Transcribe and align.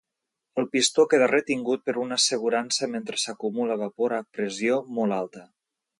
El 0.61 0.65
pistó 0.75 1.05
queda 1.11 1.27
retingut 1.31 1.83
per 1.89 1.95
una 2.05 2.17
assegurança 2.21 2.91
mentre 2.95 3.21
s'acumula 3.25 3.77
vapor 3.83 4.17
a 4.21 4.23
pressió 4.39 4.81
molt 5.01 5.19
alta. 5.21 5.45